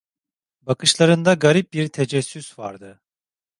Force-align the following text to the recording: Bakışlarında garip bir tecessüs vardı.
Bakışlarında 0.61 1.33
garip 1.33 1.73
bir 1.73 1.87
tecessüs 1.87 2.59
vardı. 2.59 3.01